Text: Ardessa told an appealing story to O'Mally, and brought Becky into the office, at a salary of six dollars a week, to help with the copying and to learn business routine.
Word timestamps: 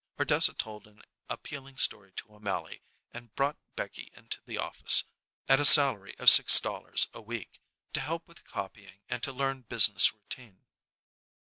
Ardessa 0.17 0.55
told 0.55 0.87
an 0.87 1.03
appealing 1.29 1.77
story 1.77 2.11
to 2.13 2.33
O'Mally, 2.33 2.81
and 3.13 3.35
brought 3.35 3.59
Becky 3.75 4.09
into 4.15 4.41
the 4.47 4.57
office, 4.57 5.03
at 5.47 5.59
a 5.59 5.63
salary 5.63 6.15
of 6.17 6.27
six 6.27 6.59
dollars 6.59 7.07
a 7.13 7.21
week, 7.21 7.61
to 7.93 7.99
help 7.99 8.27
with 8.27 8.37
the 8.37 8.43
copying 8.43 9.01
and 9.09 9.21
to 9.21 9.31
learn 9.31 9.61
business 9.61 10.11
routine. 10.11 10.65